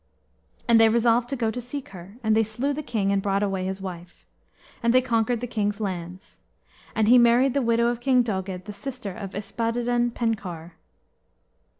And 0.67 0.79
they 0.79 0.89
resolved 0.89 1.29
to 1.29 1.35
go 1.35 1.51
to 1.51 1.61
seek 1.61 1.89
her; 1.89 2.15
and 2.23 2.35
they 2.35 2.41
slew 2.41 2.73
the 2.73 2.81
king, 2.81 3.11
and 3.11 3.21
brought 3.21 3.43
away 3.43 3.65
his 3.65 3.79
wife. 3.81 4.25
And 4.81 4.95
they 4.95 5.01
conquered 5.03 5.41
the 5.41 5.45
kings' 5.45 5.79
lands. 5.79 6.39
And 6.95 7.07
he 7.07 7.19
married 7.19 7.53
the 7.53 7.61
widow 7.61 7.85
of 7.87 7.99
King 8.01 8.23
Doged, 8.23 8.65
the 8.65 8.73
sister 8.73 9.13
of 9.13 9.35
Yspadaden 9.35 10.15
Penkawr. 10.15 10.71